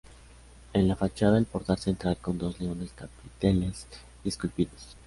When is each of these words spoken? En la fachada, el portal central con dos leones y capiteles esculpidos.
En 0.73 0.87
la 0.87 0.95
fachada, 0.95 1.37
el 1.37 1.45
portal 1.45 1.77
central 1.77 2.17
con 2.17 2.39
dos 2.39 2.59
leones 2.59 2.87
y 2.87 2.91
capiteles 2.93 3.85
esculpidos. 4.25 4.97